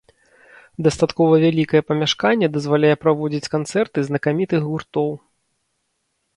[0.87, 5.09] Дастаткова вялікае памяшканне дазваляе праводзіць канцэрты знакамітых гуртоў.